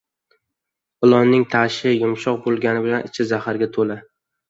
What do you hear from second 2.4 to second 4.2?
bo‘lgani bilan ichi zaharga to‘la.